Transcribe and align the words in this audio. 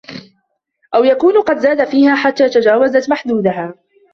أَوْ 0.95 1.03
يَكُونَ 1.03 1.41
قَدْ 1.41 1.57
زَادَ 1.57 1.83
فِيهَا 1.87 2.15
حَتَّى 2.15 2.49
تَجَاوَزَتْ 2.49 3.09
مَحْدُودَهَا 3.09 3.73